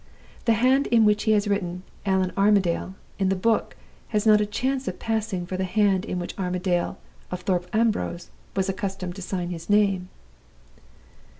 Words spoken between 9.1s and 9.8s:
to sign his